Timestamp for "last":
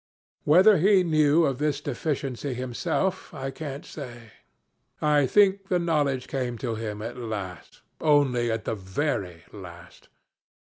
7.17-7.83, 9.53-10.09